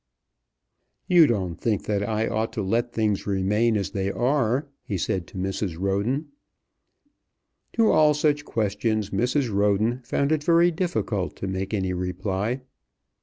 "You 1.07 1.27
don't 1.27 1.61
think 1.61 1.83
that 1.85 2.01
I 2.01 2.27
ought 2.27 2.51
to 2.53 2.63
let 2.63 2.91
things 2.91 3.27
remain 3.27 3.77
as 3.77 3.91
they 3.91 4.09
are," 4.11 4.67
he 4.83 4.97
said 4.97 5.27
to 5.27 5.37
Mrs. 5.37 5.77
Roden. 5.79 6.29
To 7.73 7.91
all 7.91 8.15
such 8.15 8.43
questions 8.43 9.11
Mrs. 9.11 9.53
Roden 9.53 10.01
found 10.01 10.31
it 10.31 10.43
very 10.43 10.71
difficult 10.71 11.35
to 11.35 11.45
make 11.47 11.71
any 11.71 11.93
reply. 11.93 12.61